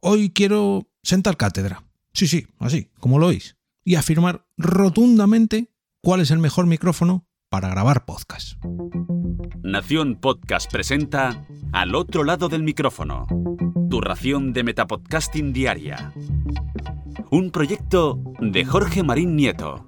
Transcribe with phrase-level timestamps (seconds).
[0.00, 1.84] hoy quiero sentar cátedra.
[2.12, 3.56] Sí, sí, así, como lo oís.
[3.84, 5.70] Y afirmar rotundamente
[6.02, 8.54] cuál es el mejor micrófono para grabar podcast.
[9.62, 13.26] Nación Podcast presenta Al otro lado del micrófono.
[13.88, 16.12] Tu ración de Metapodcasting Diaria.
[17.30, 19.86] Un proyecto de Jorge Marín Nieto.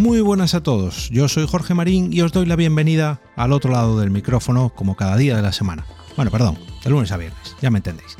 [0.00, 3.70] Muy buenas a todos, yo soy Jorge Marín y os doy la bienvenida al otro
[3.70, 5.84] lado del micrófono como cada día de la semana.
[6.16, 8.16] Bueno, perdón, de lunes a viernes, ya me entendéis.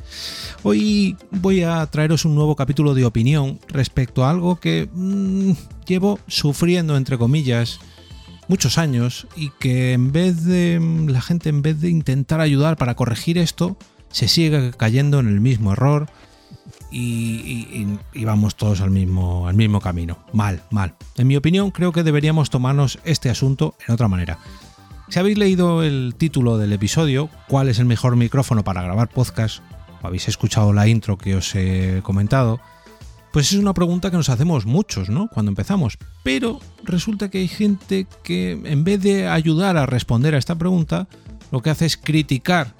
[0.63, 5.53] Hoy voy a traeros un nuevo capítulo de opinión respecto a algo que mmm,
[5.87, 7.81] llevo sufriendo, entre comillas,
[8.47, 12.95] muchos años y que en vez de la gente, en vez de intentar ayudar para
[12.95, 13.79] corregir esto,
[14.11, 16.11] se sigue cayendo en el mismo error
[16.91, 17.87] y,
[18.25, 20.19] vamos todos al mismo, al mismo camino.
[20.33, 20.95] Mal, mal.
[21.17, 24.39] En mi opinión, creo que deberíamos tomarnos este asunto en otra manera.
[25.09, 29.61] Si habéis leído el título del episodio, ¿cuál es el mejor micrófono para grabar podcast?
[30.03, 32.61] O habéis escuchado la intro que os he comentado,
[33.33, 35.29] pues es una pregunta que nos hacemos muchos, ¿no?
[35.29, 35.99] Cuando empezamos.
[36.23, 41.09] Pero resulta que hay gente que en vez de ayudar a responder a esta pregunta,
[41.51, 42.75] lo que hace es criticar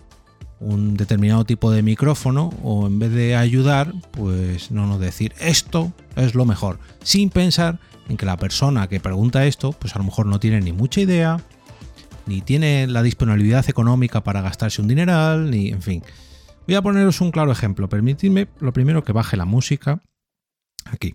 [0.61, 5.93] un determinado tipo de micrófono o en vez de ayudar, pues no nos decir esto
[6.17, 10.05] es lo mejor, sin pensar en que la persona que pregunta esto, pues a lo
[10.05, 11.41] mejor no tiene ni mucha idea,
[12.27, 16.03] ni tiene la disponibilidad económica para gastarse un dineral, ni en fin.
[16.67, 17.89] Voy a poneros un claro ejemplo.
[17.89, 20.03] Permitidme lo primero que baje la música
[20.85, 21.15] aquí.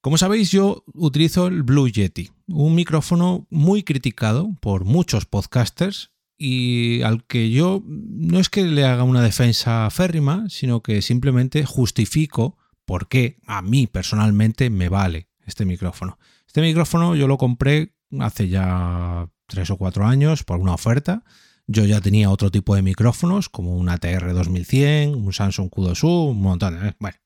[0.00, 7.02] Como sabéis, yo utilizo el Blue Yeti, un micrófono muy criticado por muchos podcasters y
[7.02, 12.56] al que yo no es que le haga una defensa férrima, sino que simplemente justifico
[12.84, 16.18] por qué a mí personalmente me vale este micrófono.
[16.46, 21.24] Este micrófono yo lo compré hace ya tres o cuatro años por una oferta.
[21.66, 26.40] Yo ya tenía otro tipo de micrófonos, como un ATR 2100, un Samsung Q2U, un
[26.40, 26.94] montón de...
[26.98, 27.18] Bueno,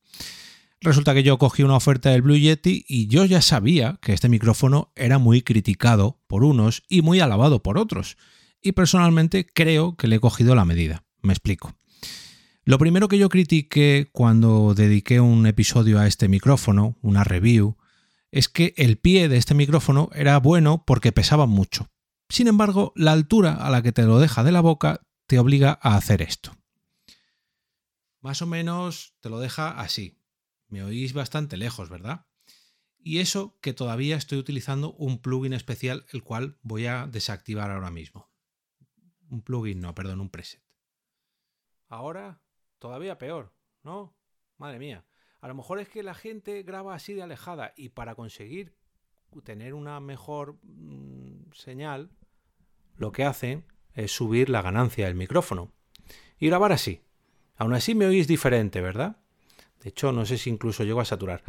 [0.81, 4.29] resulta que yo cogí una oferta del Blue Yeti y yo ya sabía que este
[4.29, 8.17] micrófono era muy criticado por unos y muy alabado por otros
[8.62, 11.05] y personalmente creo que le he cogido la medida.
[11.20, 11.74] Me explico.
[12.64, 17.77] Lo primero que yo critiqué cuando dediqué un episodio a este micrófono, una review,
[18.30, 21.90] es que el pie de este micrófono era bueno porque pesaba mucho.
[22.28, 25.79] Sin embargo, la altura a la que te lo deja de la boca te obliga
[25.83, 26.56] a hacer esto.
[28.20, 30.18] Más o menos te lo deja así.
[30.68, 32.27] Me oís bastante lejos, ¿verdad?
[32.98, 37.90] Y eso que todavía estoy utilizando un plugin especial, el cual voy a desactivar ahora
[37.90, 38.32] mismo
[39.33, 40.61] un plugin, no, perdón, un preset.
[41.89, 42.41] Ahora,
[42.79, 44.15] todavía peor, ¿no?
[44.59, 45.05] Madre mía.
[45.41, 48.77] A lo mejor es que la gente graba así de alejada y para conseguir
[49.42, 52.11] tener una mejor mmm, señal,
[52.97, 55.73] lo que hacen es subir la ganancia del micrófono
[56.39, 57.01] y grabar así.
[57.57, 59.17] Aún así me oís diferente, ¿verdad?
[59.81, 61.42] De hecho, no sé si incluso llego a saturar.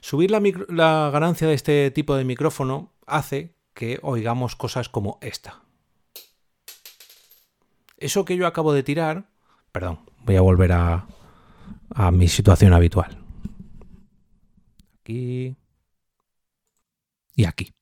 [0.00, 5.65] Subir la, la ganancia de este tipo de micrófono hace que oigamos cosas como esta.
[7.96, 9.30] Eso que yo acabo de tirar,
[9.72, 11.06] perdón, voy a volver a,
[12.12, 13.18] mi situación habitual.
[15.00, 15.56] Aquí
[17.34, 17.72] y aquí.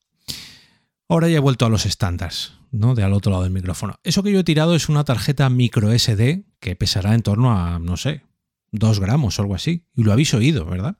[1.07, 2.95] Ahora ya he vuelto a los estándares, ¿no?
[2.95, 3.95] De al otro lado del micrófono.
[4.03, 7.79] Eso que yo he tirado es una tarjeta micro SD que pesará en torno a,
[7.79, 8.23] no sé,
[8.71, 9.85] 2 gramos o algo así.
[9.95, 10.97] Y lo habéis oído, ¿verdad?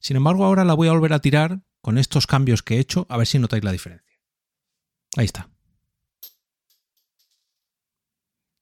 [0.00, 3.06] Sin embargo, ahora la voy a volver a tirar con estos cambios que he hecho,
[3.08, 4.18] a ver si notáis la diferencia.
[5.16, 5.50] Ahí está.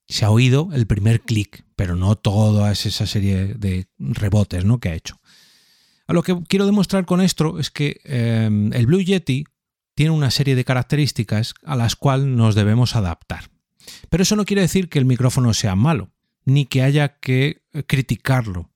[0.09, 4.81] Se ha oído el primer clic, pero no toda esa serie de rebotes ¿no?
[4.81, 5.21] que ha hecho.
[6.07, 9.45] A lo que quiero demostrar con esto es que eh, el Blue Yeti
[9.95, 13.51] tiene una serie de características a las cuales nos debemos adaptar.
[14.09, 16.11] Pero eso no quiere decir que el micrófono sea malo,
[16.45, 18.71] ni que haya que criticarlo,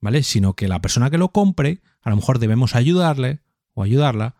[0.00, 0.22] ¿vale?
[0.22, 3.40] Sino que la persona que lo compre, a lo mejor debemos ayudarle
[3.74, 4.36] o ayudarla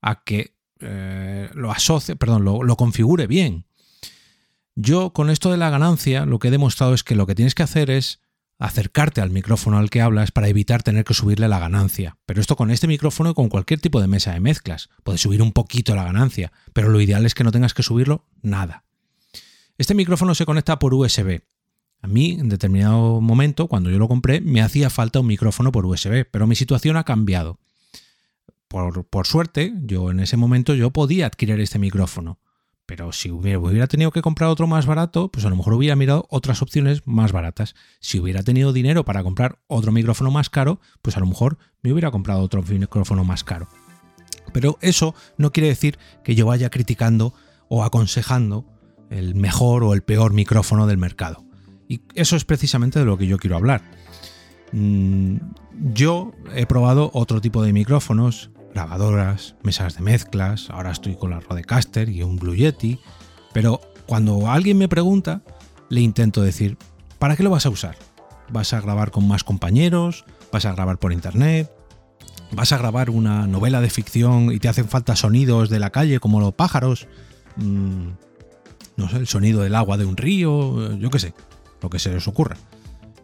[0.00, 3.66] a que eh, lo asocie, perdón, lo configure bien.
[4.76, 7.54] Yo con esto de la ganancia lo que he demostrado es que lo que tienes
[7.54, 8.20] que hacer es
[8.58, 12.16] acercarte al micrófono al que hablas para evitar tener que subirle la ganancia.
[12.26, 14.88] Pero esto con este micrófono y con cualquier tipo de mesa de mezclas.
[15.02, 18.24] Puedes subir un poquito la ganancia, pero lo ideal es que no tengas que subirlo
[18.42, 18.84] nada.
[19.76, 21.42] Este micrófono se conecta por USB.
[22.00, 25.86] A mí, en determinado momento, cuando yo lo compré, me hacía falta un micrófono por
[25.86, 27.58] USB, pero mi situación ha cambiado.
[28.68, 32.38] Por, por suerte, yo en ese momento yo podía adquirir este micrófono.
[32.86, 36.26] Pero si hubiera tenido que comprar otro más barato, pues a lo mejor hubiera mirado
[36.28, 37.74] otras opciones más baratas.
[38.00, 41.92] Si hubiera tenido dinero para comprar otro micrófono más caro, pues a lo mejor me
[41.92, 43.68] hubiera comprado otro micrófono más caro.
[44.52, 47.34] Pero eso no quiere decir que yo vaya criticando
[47.68, 48.66] o aconsejando
[49.10, 51.44] el mejor o el peor micrófono del mercado.
[51.88, 53.82] Y eso es precisamente de lo que yo quiero hablar.
[54.72, 55.36] Mm,
[55.92, 61.40] yo he probado otro tipo de micrófonos, grabadoras, mesas de mezclas, ahora estoy con la
[61.40, 62.98] Rodecaster y un Blue Yeti,
[63.52, 65.42] pero cuando alguien me pregunta,
[65.88, 66.76] le intento decir,
[67.18, 67.96] ¿para qué lo vas a usar?
[68.50, 70.24] ¿Vas a grabar con más compañeros?
[70.52, 71.70] ¿Vas a grabar por internet?
[72.50, 76.20] ¿Vas a grabar una novela de ficción y te hacen falta sonidos de la calle
[76.20, 77.06] como los pájaros?
[77.56, 78.08] Mm,
[78.96, 81.34] no sé, el sonido del agua de un río, yo qué sé,
[81.80, 82.56] lo que se les ocurra.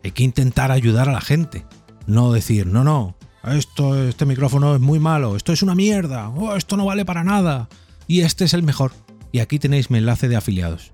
[0.02, 1.67] Hay que intentar ayudar a la gente,
[2.06, 6.56] no decir, no, no, esto, este micrófono es muy malo, esto es una mierda, oh,
[6.56, 7.69] esto no vale para nada,
[8.06, 8.92] y este es el mejor,
[9.32, 10.92] y aquí tenéis mi enlace de afiliados.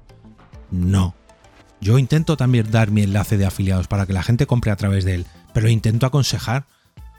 [0.70, 1.14] No.
[1.80, 5.04] Yo intento también dar mi enlace de afiliados para que la gente compre a través
[5.04, 6.66] de él, pero intento aconsejar,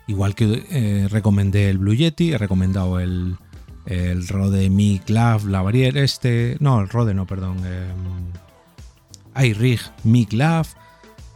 [0.08, 3.38] igual que eh, recomendé el Blue Yeti, he recomendado el,
[3.86, 7.94] el Rode Mi Clav Lavalier este, no, el Rode no, perdón, eh,
[9.44, 10.68] iRig Mi Clav,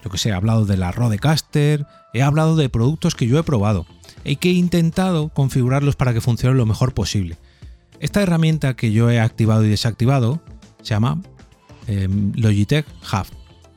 [0.03, 3.43] yo que sé, he hablado de la Rodecaster, he hablado de productos que yo he
[3.43, 3.85] probado
[4.23, 7.37] y que he intentado configurarlos para que funcionen lo mejor posible.
[7.99, 10.41] Esta herramienta que yo he activado y desactivado
[10.81, 11.21] se llama
[11.87, 13.27] em, Logitech Hub.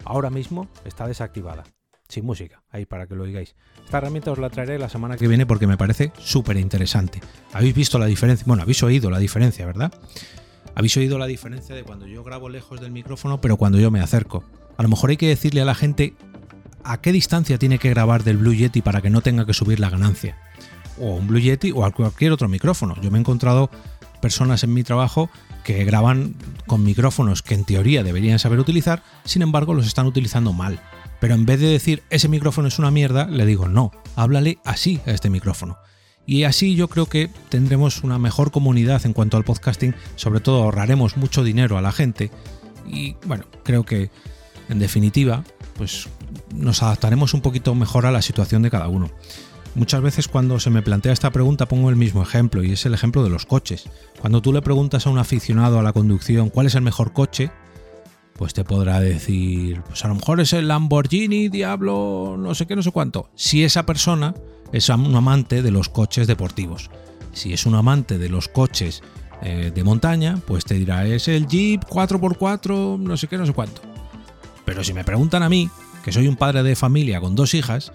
[0.05, 1.65] Ahora mismo está desactivada,
[2.09, 3.55] sin música, ahí para que lo digáis.
[3.85, 7.21] Esta herramienta os la traeré la semana que viene porque me parece súper interesante.
[7.53, 9.93] Habéis visto la diferencia, bueno, habéis oído la diferencia, ¿verdad?
[10.75, 14.01] Habéis oído la diferencia de cuando yo grabo lejos del micrófono, pero cuando yo me
[14.01, 14.43] acerco.
[14.77, 16.15] A lo mejor hay que decirle a la gente
[16.83, 19.81] a qué distancia tiene que grabar del Blue Yeti para que no tenga que subir
[19.81, 20.37] la ganancia.
[20.99, 22.95] O un Blue Yeti o cualquier otro micrófono.
[23.01, 23.71] Yo me he encontrado
[24.21, 25.31] personas en mi trabajo
[25.65, 26.35] que graban
[26.67, 30.81] con micrófonos que en teoría deberían saber utilizar, sin embargo los están utilizando mal.
[31.21, 35.01] Pero en vez de decir ese micrófono es una mierda, le digo no, háblale así
[35.07, 35.79] a este micrófono.
[36.27, 40.63] Y así yo creo que tendremos una mejor comunidad en cuanto al podcasting, sobre todo
[40.63, 42.31] ahorraremos mucho dinero a la gente
[42.87, 44.11] y bueno, creo que
[44.69, 45.45] en definitiva,
[45.77, 46.09] pues
[46.55, 49.11] nos adaptaremos un poquito mejor a la situación de cada uno.
[49.75, 52.95] Muchas veces cuando se me plantea esta pregunta pongo el mismo ejemplo y es el
[52.95, 53.89] ejemplo de los coches.
[54.21, 57.51] Cuando tú le preguntas a un aficionado a la conducción cuál es el mejor coche,
[58.35, 62.77] pues te podrá decir, pues a lo mejor es el Lamborghini Diablo, no sé qué,
[62.77, 63.31] no sé cuánto.
[63.35, 64.35] Si esa persona
[64.73, 66.91] es un amante de los coches deportivos.
[67.33, 69.03] Si es un amante de los coches
[69.43, 73.53] eh, de montaña, pues te dirá, es el Jeep 4x4, no sé qué, no sé
[73.53, 73.94] cuánto.
[74.65, 75.69] Pero si me preguntan a mí,
[76.05, 77.93] que soy un padre de familia con dos hijas,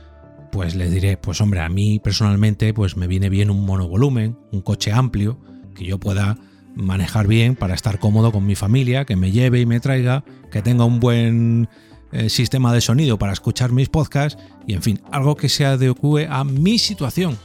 [0.51, 4.61] pues les diré, pues hombre, a mí personalmente pues me viene bien un monovolumen, un
[4.61, 5.39] coche amplio,
[5.75, 6.37] que yo pueda
[6.75, 10.61] manejar bien para estar cómodo con mi familia, que me lleve y me traiga, que
[10.61, 11.69] tenga un buen
[12.11, 16.27] eh, sistema de sonido para escuchar mis podcasts y en fin, algo que se adecue
[16.29, 17.37] a mi situación.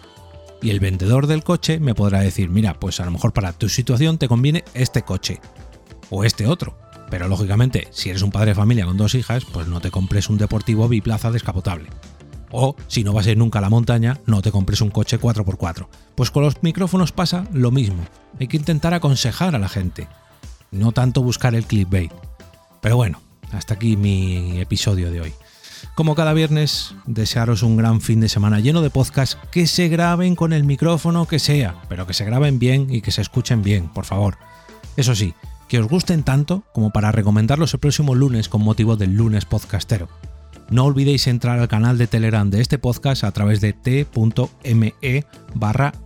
[0.63, 3.69] Y el vendedor del coche me podrá decir, mira, pues a lo mejor para tu
[3.69, 5.41] situación te conviene este coche
[6.09, 6.79] o este otro.
[7.11, 10.29] Pero lógicamente, si eres un padre de familia con dos hijas, pues no te compres
[10.29, 11.89] un deportivo biplaza descapotable.
[12.51, 15.19] O si no vas a ir nunca a la montaña, no te compres un coche
[15.19, 15.87] 4x4.
[16.15, 18.05] Pues con los micrófonos pasa lo mismo.
[18.39, 20.09] Hay que intentar aconsejar a la gente,
[20.71, 22.13] no tanto buscar el clickbait.
[22.81, 23.21] Pero bueno,
[23.53, 25.35] hasta aquí mi episodio de hoy.
[25.95, 30.35] Como cada viernes, desearos un gran fin de semana lleno de podcasts que se graben
[30.35, 33.89] con el micrófono que sea, pero que se graben bien y que se escuchen bien,
[33.89, 34.39] por favor.
[34.97, 35.35] Eso sí,
[35.69, 40.09] que os gusten tanto como para recomendarlos el próximo lunes con motivo del lunes podcastero.
[40.71, 45.25] No olvidéis entrar al canal de Telegram de este podcast a través de t.me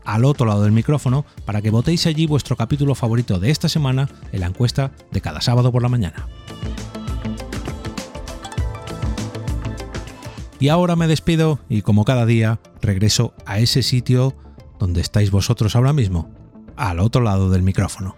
[0.04, 4.08] al otro lado del micrófono para que votéis allí vuestro capítulo favorito de esta semana
[4.32, 6.26] en la encuesta de cada sábado por la mañana.
[10.60, 14.34] Y ahora me despido y como cada día regreso a ese sitio
[14.80, 16.30] donde estáis vosotros ahora mismo,
[16.76, 18.16] al otro lado del micrófono.